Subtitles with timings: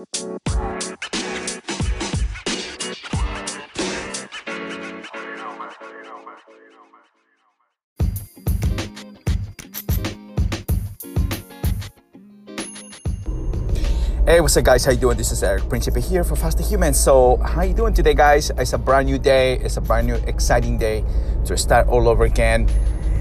[0.00, 0.06] Hey,
[14.40, 14.86] what's up, guys?
[14.86, 15.18] How you doing?
[15.18, 16.94] This is Eric Principe here for Faster Human.
[16.94, 18.50] So, how you doing today, guys?
[18.56, 19.58] It's a brand new day.
[19.58, 21.04] It's a brand new, exciting day
[21.44, 22.66] to start all over again.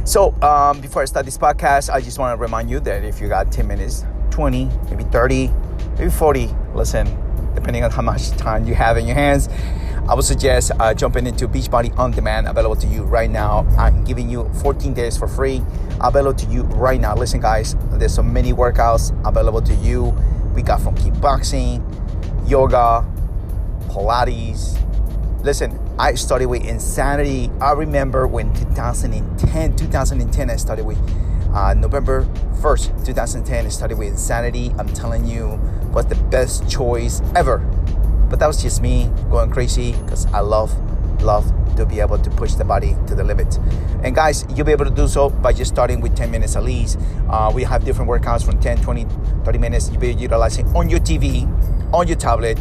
[0.05, 3.20] So, um, before I start this podcast, I just want to remind you that if
[3.20, 5.52] you got 10 minutes, 20, maybe 30,
[5.98, 7.05] maybe 40, listen,
[7.54, 9.50] depending on how much time you have in your hands,
[10.07, 13.68] I would suggest uh, jumping into Beachbody On Demand, available to you right now.
[13.78, 15.61] I'm giving you 14 days for free,
[16.01, 17.15] available to you right now.
[17.15, 20.18] Listen, guys, there's so many workouts available to you
[20.56, 21.79] we got from kickboxing,
[22.50, 23.06] yoga,
[23.89, 24.75] Pilates.
[25.43, 27.51] Listen, I started with Insanity.
[27.61, 30.98] I remember when 2010, 2010, I started with
[31.54, 32.23] uh, November
[32.61, 34.73] 1st, 2010, I started with Insanity.
[34.78, 35.59] I'm telling you,
[35.92, 37.59] was the best choice ever.
[38.30, 40.72] But that was just me going crazy because I love,
[41.22, 43.58] love to be able to push the body to the limit.
[44.04, 46.64] And guys, you'll be able to do so by just starting with 10 minutes at
[46.64, 47.00] least.
[47.30, 49.08] Uh, we have different workouts from 10, 20,
[49.44, 49.90] 30 minutes.
[49.90, 51.48] You'll be utilizing on your TV,
[51.94, 52.60] on your tablet,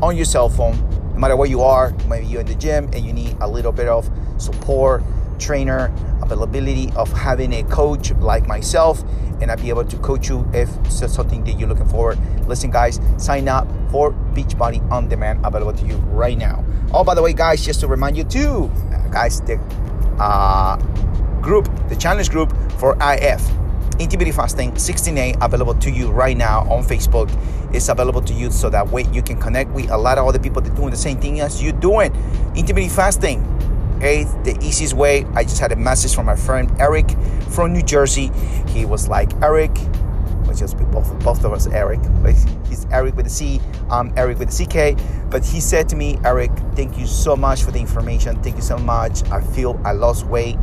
[0.00, 0.78] on your cell phone,
[1.12, 1.90] no matter where you are.
[2.08, 5.02] Maybe you're in the gym and you need a little bit of support,
[5.40, 9.02] trainer, availability of having a coach like myself
[9.40, 12.14] and I'd be able to coach you if it's something that you're looking for.
[12.46, 16.64] Listen, guys, sign up for Beachbody On Demand available to you right now.
[16.92, 18.70] Oh, by the way, guys, just to remind you too,
[19.10, 19.58] guys, the
[20.18, 20.76] uh,
[21.40, 23.42] group, the challenge group for IF,
[23.98, 27.30] Intermittent Fasting 16:8, available to you right now on Facebook.
[27.72, 30.38] It's available to you so that way you can connect with a lot of other
[30.38, 32.12] people that doing the same thing as you doing.
[32.56, 33.59] Intermittent fasting
[34.00, 35.26] Okay, the easiest way.
[35.34, 37.10] I just had a message from my friend Eric
[37.50, 38.30] from New Jersey.
[38.68, 39.72] He was like, Eric,
[40.46, 42.00] let's just be both, both of us Eric.
[42.66, 44.98] He's Eric with a C, I'm Eric with a CK.
[45.30, 48.42] But he said to me, Eric, thank you so much for the information.
[48.42, 49.22] Thank you so much.
[49.24, 50.56] I feel I lost weight.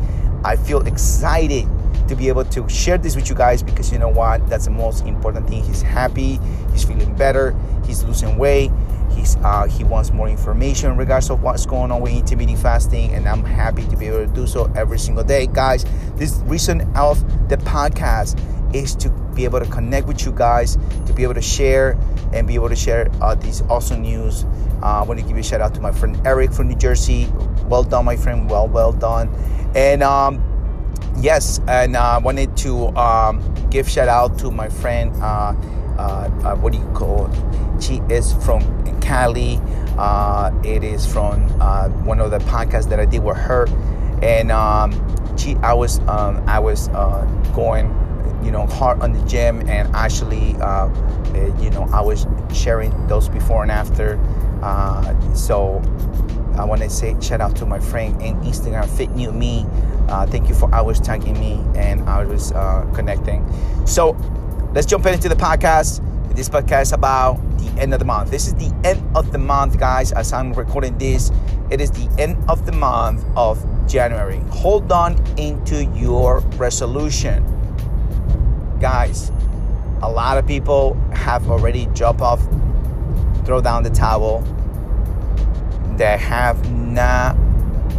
[0.44, 1.70] I feel excited
[2.08, 4.50] to be able to share this with you guys because you know what?
[4.50, 5.61] That's the most important thing.
[5.61, 6.40] He's happy,
[6.72, 8.72] he's feeling better, he's losing weight
[9.17, 13.14] He's uh, he wants more information in regards of what's going on with intermittent fasting,
[13.14, 15.86] and I'm happy to be able to do so every single day, guys.
[16.16, 17.20] This reason of
[17.50, 18.39] the podcast
[18.76, 21.98] is to be able to connect with you guys, to be able to share
[22.33, 24.45] and be able to share uh, these awesome news.
[24.83, 27.28] Uh, I want to give a shout out to my friend Eric from New Jersey.
[27.66, 28.49] Well done, my friend.
[28.49, 29.30] Well, well done.
[29.76, 30.44] And um,
[31.17, 35.11] yes, and I uh, wanted to um, give shout out to my friend.
[35.16, 35.55] Uh,
[35.98, 37.30] uh, uh, what do you call?
[37.80, 38.61] She is from
[39.08, 39.60] Cali.
[39.98, 43.66] Uh, it is from uh, one of the podcasts that I did with her,
[44.22, 44.92] and um,
[45.38, 47.23] she, I was, um, I was uh,
[47.56, 47.86] going,
[48.44, 50.88] you know, hard on the gym, and actually, uh,
[51.60, 54.20] you know, I was sharing those before and after.
[55.34, 55.82] so
[56.58, 59.66] I want to say shout out to my friend in Instagram, Fit New Me.
[60.28, 62.52] thank you for always tagging me and I was
[62.94, 63.42] connecting.
[63.88, 64.17] So
[64.73, 66.07] let's jump into the podcast.
[66.37, 68.30] This podcast about the end of the month.
[68.30, 70.11] This is the end of the month, guys.
[70.11, 71.31] As I'm recording this,
[71.71, 74.37] it is the end of the month of January.
[74.52, 77.43] Hold on into your resolution.
[78.80, 79.31] Guys,
[80.03, 82.43] a lot of people have already dropped off,
[83.43, 84.42] throw down the towel.
[85.95, 87.36] They have not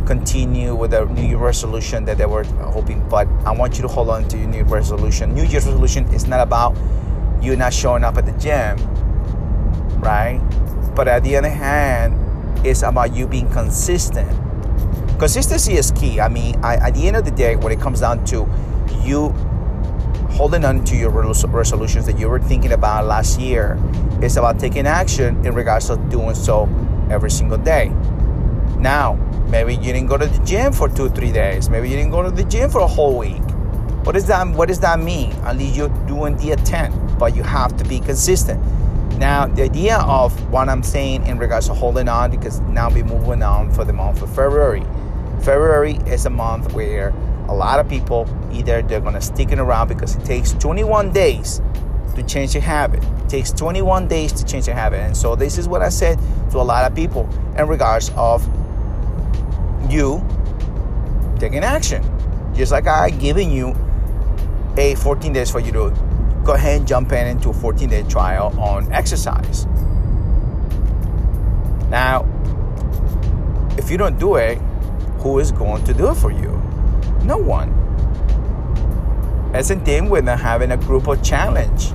[0.06, 3.04] continue with the New Year resolution that they were hoping.
[3.08, 5.34] But I want you to hold on to your New resolution.
[5.34, 6.76] New Year's resolution is not about
[7.42, 8.76] you not showing up at the gym,
[10.00, 10.40] right?
[10.94, 14.28] But at the other hand, it's about you being consistent.
[15.18, 16.20] Consistency is key.
[16.20, 18.48] I mean, I, at the end of the day, when it comes down to
[19.02, 19.30] you
[20.30, 23.78] holding on to your resolutions that you were thinking about last year,
[24.22, 26.68] it's about taking action in regards to doing so
[27.10, 27.88] every single day.
[28.78, 29.16] Now,
[29.48, 31.70] Maybe you didn't go to the gym for two, three days.
[31.70, 33.40] Maybe you didn't go to the gym for a whole week.
[34.04, 35.32] What does that What does that mean?
[35.44, 38.62] At least you're doing the attempt, but you have to be consistent.
[39.18, 43.04] Now, the idea of what I'm saying in regards to holding on, because now we're
[43.04, 44.84] moving on for the month of February.
[45.42, 47.12] February is a month where
[47.48, 51.60] a lot of people either they're gonna stick it around because it takes 21 days
[52.14, 53.02] to change a habit.
[53.02, 56.18] It takes 21 days to change a habit, and so this is what I said
[56.50, 58.46] to a lot of people in regards of
[59.90, 60.24] you
[61.38, 62.04] taking action.
[62.54, 63.74] Just like I given you
[64.76, 66.07] a 14 days for you to
[66.48, 69.66] go ahead and jump in into a 14 day trial on exercise.
[71.90, 72.26] Now,
[73.76, 74.56] if you don't do it,
[75.18, 76.52] who is going to do it for you?
[77.22, 77.68] No one.
[79.54, 81.92] It's the same with having a group of challenge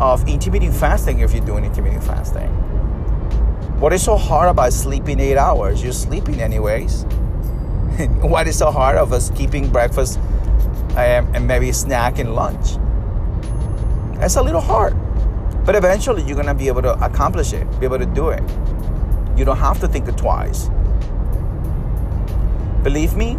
[0.00, 2.48] of intermittent fasting if you're doing intermittent fasting.
[3.78, 5.82] What is so hard about sleeping eight hours?
[5.82, 7.02] You're sleeping anyways.
[8.22, 10.18] what is so hard of us keeping breakfast
[10.96, 12.78] um, and maybe snack and lunch?
[14.22, 14.94] That's a little hard.
[15.66, 18.40] But eventually you're gonna be able to accomplish it, be able to do it.
[19.36, 20.70] You don't have to think it twice.
[22.84, 23.36] Believe me,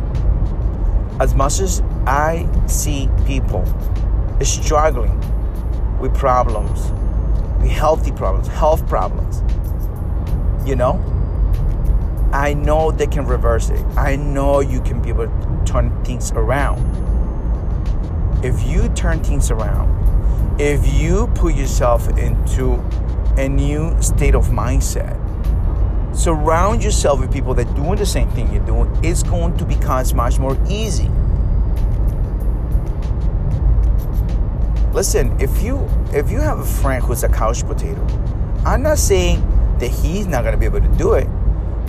[1.21, 3.63] as much as I see people
[4.41, 5.17] struggling
[6.01, 6.91] with problems,
[7.61, 9.41] with healthy problems, health problems,
[10.67, 10.99] you know,
[12.33, 13.81] I know they can reverse it.
[13.95, 16.83] I know you can be able to turn things around.
[18.43, 20.02] If you turn things around,
[20.59, 22.73] if you put yourself into
[23.37, 25.17] a new state of mindset,
[26.15, 30.05] surround yourself with people that doing the same thing you're doing, it's going to become
[30.15, 31.09] much more easy.
[34.93, 38.05] Listen, if you if you have a friend who's a couch potato,
[38.63, 39.41] I'm not saying
[39.79, 41.27] that he's not gonna be able to do it,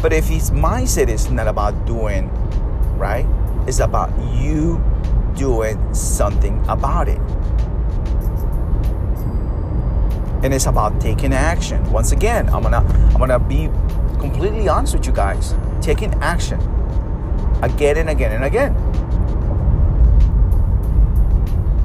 [0.00, 2.30] but if his mindset is not about doing,
[2.96, 3.26] right?
[3.68, 4.82] It's about you
[5.36, 7.20] doing something about it.
[10.44, 11.82] And it's about taking action.
[11.90, 13.70] Once again, I'm gonna I'm gonna be
[14.20, 15.54] completely honest with you guys.
[15.80, 16.60] Taking action
[17.62, 18.74] again and again and again.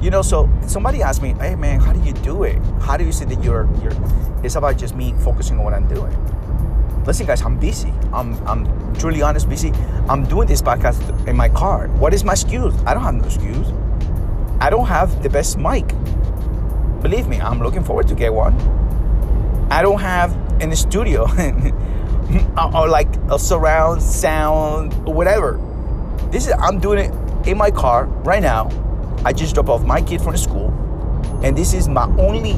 [0.02, 2.60] You know, so somebody asked me, "Hey man, how do you do it?
[2.80, 3.96] How do you say that you're you're?"
[4.44, 6.14] It's about just me focusing on what I'm doing.
[7.06, 7.92] Listen, guys, I'm busy.
[8.12, 9.72] I'm I'm truly honest, busy.
[10.06, 11.88] I'm doing this podcast in my car.
[11.96, 12.74] What is my excuse?
[12.84, 13.72] I don't have no excuse.
[14.60, 15.94] I don't have the best mic.
[17.02, 18.54] Believe me, I'm looking forward to get one.
[19.70, 21.22] I don't have in the studio
[22.74, 25.58] or like a surround sound or whatever.
[26.30, 28.68] This is I'm doing it in my car right now.
[29.24, 30.68] I just dropped off my kid from school,
[31.42, 32.54] and this is my only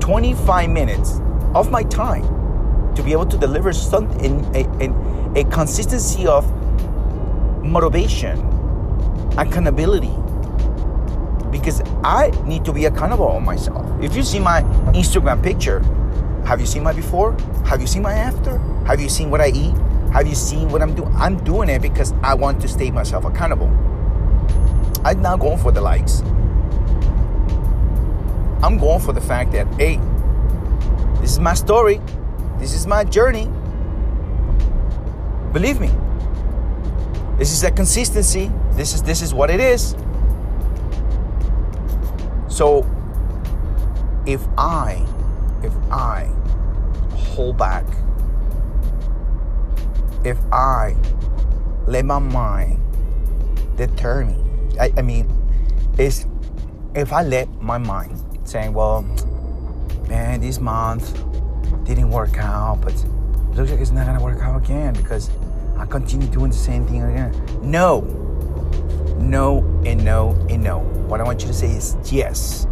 [0.00, 1.20] 25 minutes
[1.54, 2.24] of my time
[2.96, 6.44] to be able to deliver something in a, a, a consistency of
[7.64, 8.38] motivation,
[9.38, 10.14] accountability,
[11.50, 13.84] because I need to be accountable on myself.
[14.02, 14.62] If you see my
[14.94, 15.80] Instagram picture,
[16.46, 17.36] have you seen my before?
[17.66, 18.58] Have you seen my after?
[18.86, 19.74] Have you seen what I eat?
[20.12, 21.12] Have you seen what I'm doing?
[21.14, 23.68] I'm doing it because I want to stay myself accountable.
[25.04, 26.20] I'm not going for the likes.
[28.62, 30.00] I'm going for the fact that, hey,
[31.20, 32.00] this is my story.
[32.58, 33.48] This is my journey.
[35.52, 35.90] Believe me.
[37.38, 38.50] This is a consistency.
[38.72, 39.94] This is this is what it is.
[42.50, 42.80] So
[44.26, 45.06] if I,
[45.62, 46.30] if I
[47.14, 47.86] hold back,
[50.24, 50.94] if I
[51.86, 52.78] let my mind
[53.76, 54.36] deter me,
[54.78, 55.26] I, I mean,
[55.96, 56.26] is
[56.94, 59.02] if I let my mind saying, well,
[60.08, 61.14] man, this month
[61.84, 65.30] didn't work out, but it looks like it's not gonna work out again because
[65.78, 67.32] I continue doing the same thing again.
[67.62, 68.00] No,
[69.20, 70.80] no, and no, and no.
[71.08, 72.66] What I want you to say is yes,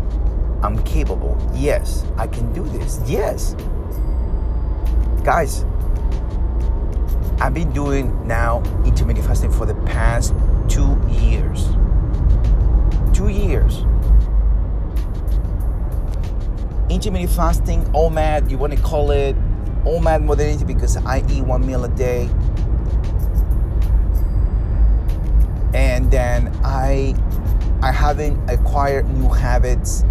[0.62, 1.36] I'm capable.
[1.54, 3.00] Yes, I can do this.
[3.06, 3.54] Yes.
[5.24, 5.64] Guys,
[7.40, 10.34] I've been doing now intermittent fasting for the past
[10.68, 11.66] two years.
[13.12, 13.84] Two years.
[16.90, 19.36] Intermittent fasting, OMAD, you want to call it
[19.84, 22.28] OMAD modernity because I eat one meal a day.
[26.10, 27.14] Then I
[27.82, 30.02] I haven't acquired new habits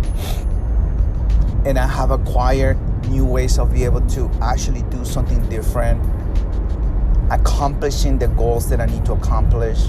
[1.66, 2.77] and I have acquired
[3.10, 6.01] new ways of being able to actually do something different,
[7.30, 9.88] accomplishing the goals that I need to accomplish.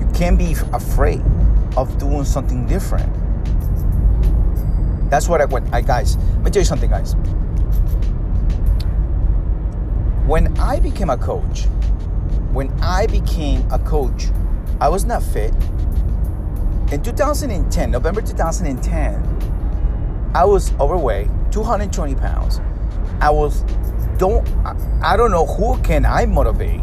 [0.00, 1.22] You can't be afraid
[1.76, 3.10] of doing something different.
[5.10, 5.72] That's what I want.
[5.72, 7.14] I guys, let me tell you something, guys.
[10.26, 11.64] When I became a coach,
[12.54, 14.28] when I became a coach,
[14.80, 15.52] I was not fit.
[16.90, 22.62] In 2010, November 2010, I was overweight, 220 pounds.
[23.20, 23.64] I was
[24.16, 24.48] don't
[25.02, 26.80] I don't know who can I motivate.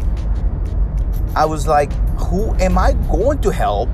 [1.34, 3.88] I was like, who am I going to help?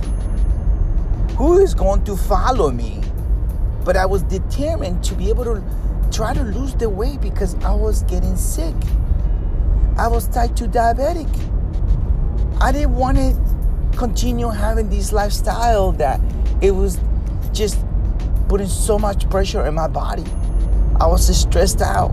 [1.39, 3.01] Who is going to follow me?
[3.83, 5.63] But I was determined to be able to
[6.13, 8.75] try to lose the weight because I was getting sick.
[9.99, 11.29] I was type 2 diabetic.
[12.61, 13.37] I didn't want to
[13.97, 16.21] continue having this lifestyle that
[16.61, 17.01] it was
[17.53, 17.79] just
[18.49, 20.25] putting so much pressure in my body.
[21.01, 22.13] I was stressed out.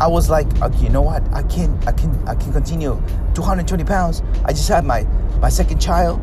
[0.00, 1.22] I was like, okay, you know what?
[1.32, 3.00] I can't, I can I can continue
[3.34, 4.22] 220 pounds.
[4.44, 5.04] I just had my
[5.40, 6.20] my second child.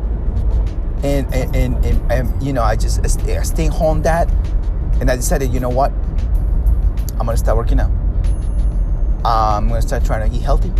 [1.04, 4.28] and and, and, and, and you know I just I stay home that
[5.00, 5.92] and I decided you know what
[7.12, 7.97] I'm gonna start working out
[9.24, 10.72] I'm gonna start trying to eat healthy.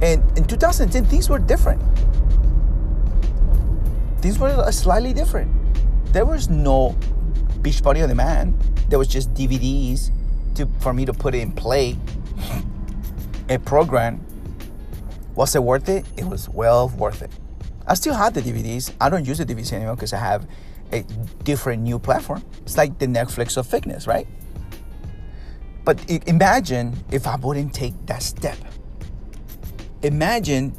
[0.00, 1.82] And in 2010 things were different.
[4.20, 5.52] Things were slightly different.
[6.12, 6.96] There was no
[7.62, 8.60] Beachbody on demand.
[8.88, 10.10] There was just DVDs
[10.54, 11.96] to for me to put in play.
[13.48, 14.24] A program.
[15.34, 16.04] Was it worth it?
[16.16, 17.30] It was well worth it.
[17.86, 18.92] I still have the DVDs.
[19.00, 20.46] I don't use the DVDs anymore because I have
[20.92, 21.02] a
[21.44, 22.42] different new platform.
[22.62, 24.26] It's like the Netflix of fitness, right?
[25.88, 28.58] But imagine if I wouldn't take that step.
[30.02, 30.76] Imagine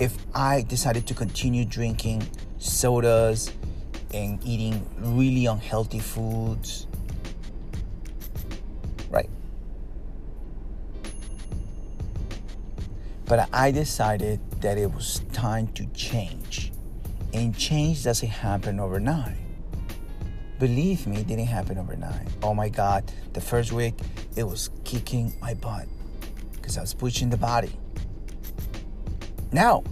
[0.00, 2.28] if I decided to continue drinking
[2.58, 3.52] sodas
[4.12, 6.88] and eating really unhealthy foods,
[9.08, 9.30] right?
[13.26, 16.72] But I decided that it was time to change.
[17.32, 19.36] And change doesn't happen overnight.
[20.58, 22.26] Believe me, it didn't happen overnight.
[22.42, 23.94] Oh my God, the first week,
[24.36, 25.86] it was kicking my butt
[26.52, 27.72] because I was pushing the body.
[29.52, 29.82] Now,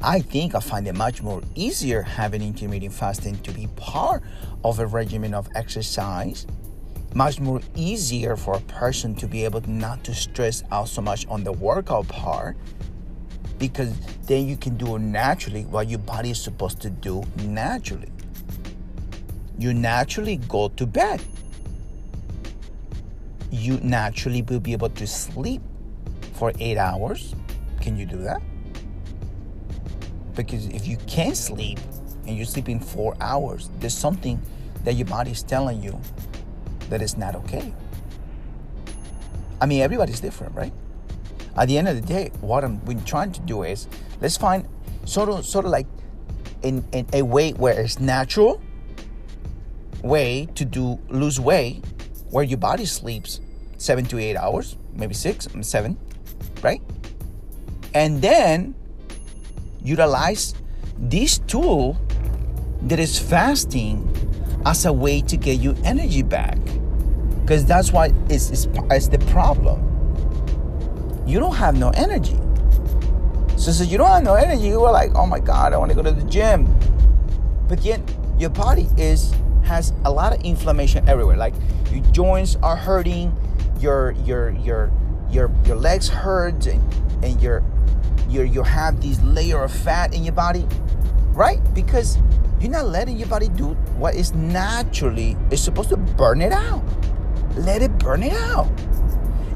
[0.00, 4.22] I think I find it much more easier having intermittent fasting to be part
[4.62, 6.46] of a regimen of exercise.
[7.14, 11.26] Much more easier for a person to be able not to stress out so much
[11.26, 12.56] on the workout part
[13.58, 13.92] because
[14.26, 18.10] then you can do it naturally what your body is supposed to do naturally.
[19.58, 21.20] You naturally go to bed.
[23.50, 25.62] You naturally will be able to sleep
[26.34, 27.34] for eight hours.
[27.80, 28.42] Can you do that?
[30.34, 31.78] Because if you can't sleep
[32.26, 34.40] and you're sleeping four hours, there's something
[34.84, 35.98] that your body is telling you
[36.90, 37.72] that is not okay.
[39.60, 40.72] I mean, everybody's different, right?
[41.58, 43.88] at the end of the day, what I'm been trying to do is
[44.20, 44.66] let's find
[45.04, 45.86] sort of sort of like
[46.62, 48.62] in, in a way where it's natural
[50.02, 51.82] way to do lose weight
[52.30, 53.40] where your body sleeps
[53.78, 55.96] seven to eight hours, maybe six, seven,
[56.62, 56.82] right?
[57.94, 58.74] And then
[59.82, 60.54] utilize
[60.98, 61.96] this tool
[62.82, 64.08] that is fasting
[64.66, 66.58] as a way to get you energy back.
[67.40, 69.88] Because that's why it's, it's, it's the problem
[71.26, 72.38] you don't have no energy.
[73.56, 75.90] So, so you don't have no energy, you are like, oh my God, I want
[75.90, 76.66] to go to the gym.
[77.68, 78.00] But yet
[78.38, 79.34] your body is
[79.68, 81.36] has a lot of inflammation everywhere.
[81.36, 81.54] Like
[81.92, 83.36] your joints are hurting,
[83.78, 84.90] your your your
[85.30, 86.82] your your legs hurt and,
[87.22, 87.62] and your
[88.28, 90.66] you you have these layer of fat in your body,
[91.32, 91.60] right?
[91.74, 92.18] Because
[92.60, 96.82] you're not letting your body do what is naturally is supposed to burn it out.
[97.56, 98.68] Let it burn it out.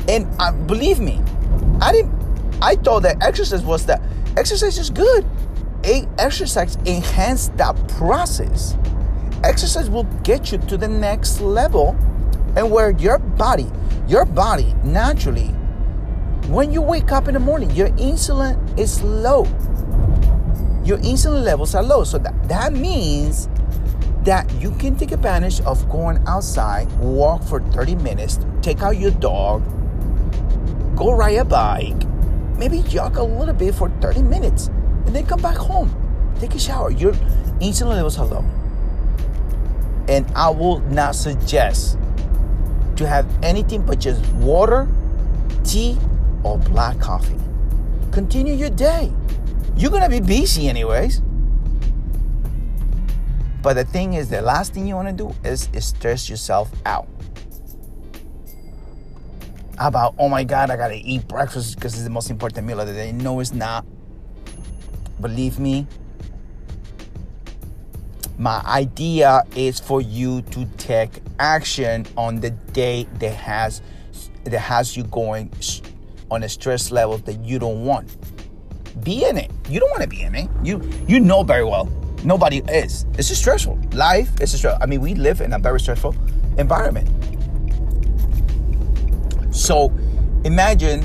[0.09, 1.21] And uh, believe me,
[1.81, 2.13] I didn't.
[2.61, 4.03] I thought that exercise was that
[4.37, 5.25] exercise is good.
[5.85, 8.77] A exercise enhance that process.
[9.45, 11.97] Exercise will get you to the next level,
[12.57, 13.67] and where your body,
[14.07, 15.49] your body naturally,
[16.49, 19.45] when you wake up in the morning, your insulin is low.
[20.85, 23.49] Your insulin levels are low, so that that means
[24.23, 29.11] that you can take advantage of going outside, walk for 30 minutes, take out your
[29.11, 29.65] dog,
[30.97, 32.07] go ride a bike,
[32.59, 34.69] maybe jog a little bit for 30 minutes,
[35.07, 35.91] and then come back home.
[36.39, 36.91] Take a shower.
[36.93, 37.13] Your
[37.61, 38.45] insulin levels are low.
[40.09, 41.99] And I will not suggest
[42.97, 44.89] to have anything but just water,
[45.65, 45.97] tea,
[46.43, 47.39] or black coffee.
[48.11, 49.13] Continue your day.
[49.77, 51.23] You're gonna be busy anyways.
[53.63, 57.09] But the thing is, the last thing you wanna do is, is stress yourself out
[59.79, 62.87] about, oh my God, I gotta eat breakfast because it's the most important meal of
[62.87, 63.13] the day.
[63.13, 63.87] No, it's not.
[65.21, 65.87] Believe me.
[68.43, 73.81] My idea is for you to take action on the day that has
[74.43, 75.53] that has you going
[76.29, 78.17] on a stress level that you don't want.
[79.05, 79.53] Be in it.
[79.69, 80.49] You don't want to be in it.
[80.65, 81.85] You you know very well.
[82.25, 83.07] Nobody is.
[83.17, 83.79] It's just stressful.
[83.93, 84.83] Life is stressful.
[84.83, 86.17] I mean, we live in a very stressful
[86.59, 87.09] environment.
[89.55, 89.93] So
[90.45, 91.05] imagine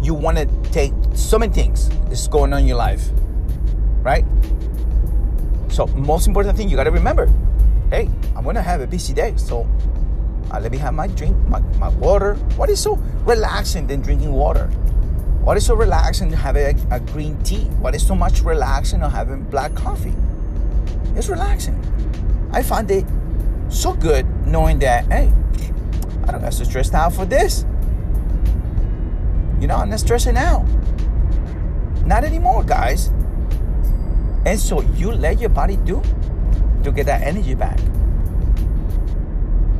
[0.00, 3.10] you want to take so many things that's going on in your life,
[4.04, 4.24] right?
[5.78, 7.32] So most important thing you got to remember,
[7.90, 9.64] hey, I'm gonna have a busy day, so
[10.50, 12.34] uh, let me have my drink, my, my water.
[12.56, 14.66] What is so relaxing than drinking water?
[15.44, 17.66] What is so relaxing than having a, a green tea?
[17.78, 20.14] What is so much relaxing than having black coffee?
[21.14, 21.78] It's relaxing.
[22.50, 23.06] I find it
[23.68, 25.30] so good knowing that, hey,
[26.24, 27.64] I don't have to stress out for this.
[29.60, 30.66] You know, I'm not stressing out.
[32.04, 33.12] Not anymore, guys.
[34.44, 36.02] And so you let your body do
[36.82, 37.78] to get that energy back.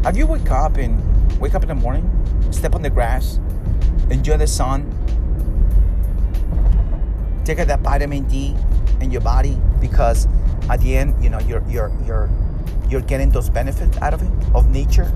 [0.04, 1.00] Have you wake up and
[1.40, 2.08] wake up in the morning,
[2.50, 3.40] step on the grass,
[4.10, 4.86] enjoy the sun,
[7.44, 8.54] take out that vitamin D
[9.00, 10.26] in your body because
[10.70, 12.30] at the end, you know, you're you're you're
[12.88, 15.10] you're getting those benefits out of it of nature,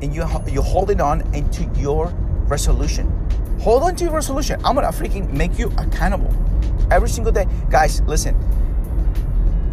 [0.00, 2.08] and you you're holding on into your
[2.46, 3.10] resolution.
[3.60, 4.60] Hold on to your resolution.
[4.64, 6.32] I'm gonna freaking make you accountable
[6.90, 8.00] every single day, guys.
[8.02, 8.36] Listen,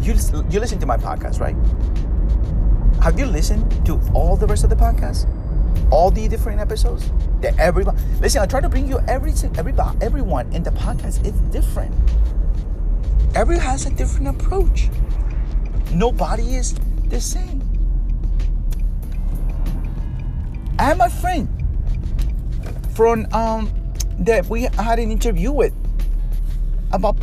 [0.00, 0.14] you
[0.50, 1.56] you listen to my podcast, right?
[3.02, 5.28] Have you listened to all the rest of the podcast?
[5.90, 7.10] All the different episodes?
[7.40, 11.32] That everybody listen, I try to bring you every everybody everyone in the podcast is
[11.52, 11.94] different.
[13.34, 14.88] Everyone has a different approach.
[15.92, 16.74] Nobody is
[17.08, 17.62] the same.
[20.78, 21.48] I have my friend
[22.94, 23.70] from um
[24.18, 25.72] that we had an interview with
[26.94, 27.16] about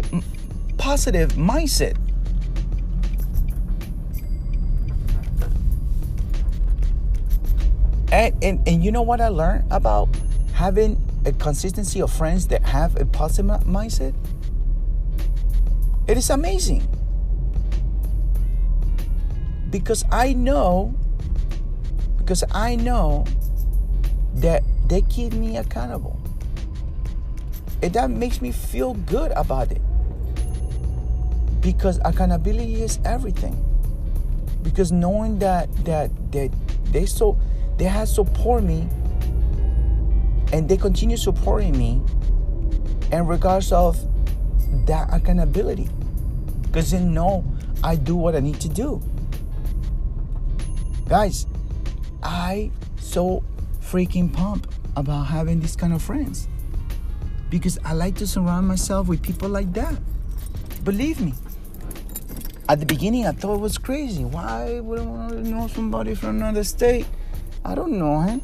[0.77, 1.95] positive mindset.
[8.11, 10.09] And, and, and you know what I learned about
[10.53, 14.13] having a consistency of friends that have a positive mindset?
[16.07, 16.85] It is amazing.
[19.69, 20.93] Because I know,
[22.17, 23.25] because I know
[24.35, 26.20] that they keep me accountable.
[27.81, 29.81] And that makes me feel good about it.
[31.61, 33.65] Because accountability is everything.
[34.61, 36.51] Because knowing that that that
[36.91, 37.39] they so
[37.77, 38.87] they have support me
[40.53, 42.01] and they continue supporting me
[43.11, 43.97] in regards of
[44.85, 45.89] that accountability.
[46.61, 47.43] Because they know
[47.83, 49.01] I do what I need to do.
[51.07, 51.47] Guys,
[52.23, 53.43] I so
[53.81, 56.47] freaking pumped about having these kind of friends
[57.51, 59.93] because I like to surround myself with people like that.
[60.85, 61.33] Believe me.
[62.69, 64.23] At the beginning, I thought it was crazy.
[64.23, 67.05] Why would I want to know somebody from another state?
[67.65, 68.41] I don't know him.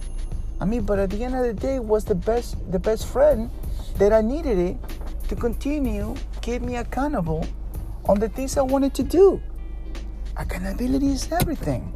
[0.60, 3.50] I mean, but at the end of the day, was the best the best friend
[3.98, 4.78] that I needed it
[5.30, 7.46] to continue keep me accountable
[8.06, 9.42] on the things I wanted to do.
[10.36, 11.94] Accountability is everything.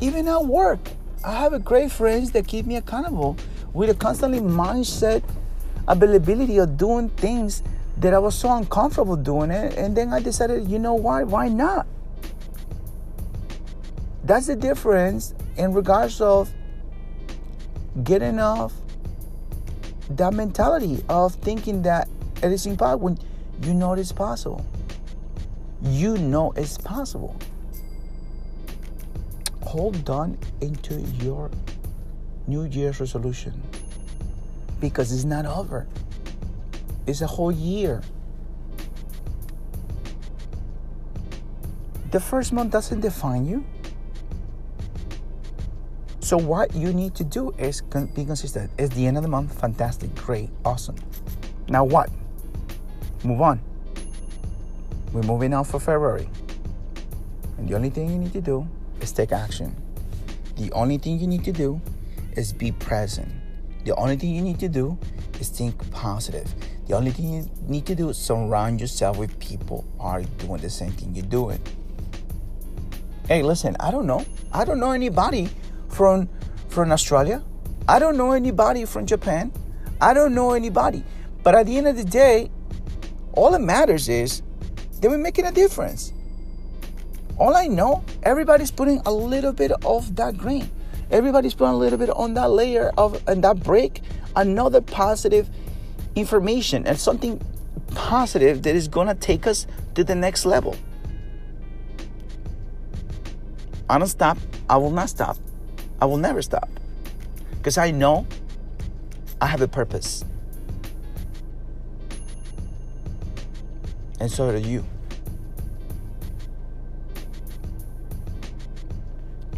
[0.00, 0.80] Even at work,
[1.24, 3.36] I have a great friends that keep me accountable
[3.72, 5.22] with a constantly mindset
[5.88, 7.62] availability of doing things
[7.96, 9.76] that I was so uncomfortable doing it.
[9.76, 11.24] And then I decided, you know why?
[11.24, 11.86] Why not?
[14.22, 16.50] That's the difference in regards of
[18.04, 18.72] getting off
[20.10, 22.08] that mentality of thinking that
[22.42, 23.18] it is impossible when
[23.62, 24.64] you know it is possible.
[25.82, 27.36] You know it's possible.
[29.62, 31.50] Hold on into your
[32.46, 33.60] New Year's resolution
[34.80, 35.86] because it's not over.
[37.06, 38.02] It's a whole year.
[42.10, 43.64] The first month doesn't define you.
[46.20, 48.70] So what you need to do is be consistent.
[48.78, 49.58] It's the end of the month.
[49.60, 50.96] Fantastic, great, awesome.
[51.68, 52.10] Now what?
[53.24, 53.60] Move on.
[55.12, 56.28] We're moving on for February.
[57.56, 58.68] And the only thing you need to do
[59.00, 59.74] is take action.
[60.56, 61.80] The only thing you need to do
[62.36, 63.37] is be present.
[63.84, 64.98] The only thing you need to do
[65.40, 66.52] is think positive.
[66.86, 70.70] The only thing you need to do is surround yourself with people are doing the
[70.70, 71.60] same thing you're doing.
[73.28, 74.24] Hey, listen, I don't know.
[74.52, 75.50] I don't know anybody
[75.88, 76.28] from
[76.68, 77.42] from Australia.
[77.88, 79.52] I don't know anybody from Japan.
[80.00, 81.04] I don't know anybody.
[81.42, 82.50] But at the end of the day,
[83.32, 84.42] all that matters is
[85.00, 86.12] that we're making a difference.
[87.38, 90.70] All I know, everybody's putting a little bit of that grain.
[91.10, 94.02] Everybody's putting a little bit on that layer of and that break,
[94.36, 95.48] another positive
[96.14, 97.40] information and something
[97.94, 100.76] positive that is gonna take us to the next level.
[103.88, 104.36] I don't stop.
[104.68, 105.38] I will not stop.
[106.00, 106.68] I will never stop.
[107.52, 108.26] Because I know
[109.40, 110.24] I have a purpose.
[114.20, 114.84] And so do you.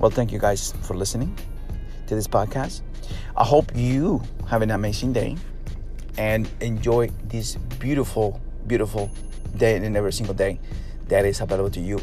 [0.00, 1.36] Well, thank you guys for listening
[2.06, 2.80] to this podcast.
[3.36, 5.36] I hope you have an amazing day
[6.16, 9.10] and enjoy this beautiful, beautiful
[9.58, 10.58] day and every single day
[11.08, 12.00] that is available to you.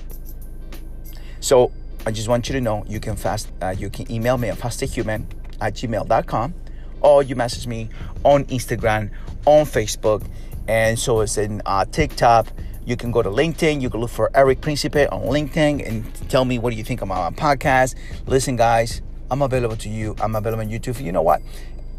[1.40, 1.72] So
[2.06, 4.60] I just want you to know you can fast uh, you can email me at
[4.60, 5.26] fasthuman
[5.60, 6.54] at gmail.com
[7.02, 7.90] or you message me
[8.24, 9.10] on Instagram,
[9.48, 10.24] on Facebook,
[10.68, 12.46] and so it's in uh, TikTok
[12.88, 13.82] you can go to LinkedIn.
[13.82, 17.02] You can look for Eric Principe on LinkedIn and tell me what do you think
[17.02, 17.96] about my podcast.
[18.26, 20.16] Listen, guys, I'm available to you.
[20.22, 21.04] I'm available on YouTube.
[21.04, 21.42] You know what?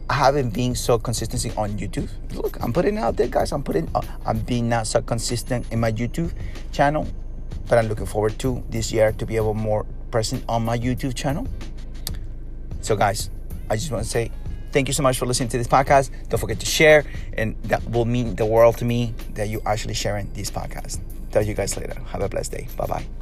[0.08, 2.08] I haven't been so consistent on YouTube.
[2.32, 3.52] Look, I'm putting out there, guys.
[3.52, 6.32] I'm putting, uh, I'm being not so consistent in my YouTube
[6.72, 7.06] channel,
[7.68, 11.14] but I'm looking forward to this year to be able more present on my YouTube
[11.14, 11.46] channel.
[12.80, 13.28] So, guys,
[13.68, 14.30] I just want to say
[14.72, 16.10] thank you so much for listening to this podcast.
[16.28, 17.04] Don't forget to share,
[17.36, 21.00] and that will mean the world to me that you actually sharing this podcast.
[21.30, 22.00] Tell you guys later.
[22.08, 22.68] Have a blessed day.
[22.76, 23.17] Bye bye.